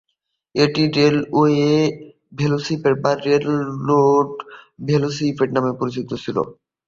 এটি 0.55 0.83
"railway 0.97 1.71
velocipede" 2.33 2.95
বা 3.03 3.11
"railroad 3.25 4.31
ভেলোসিপেড" 4.87 5.49
নামে 5.53 5.71
পরিচিত 5.79 6.09
ছিল। 6.23 6.37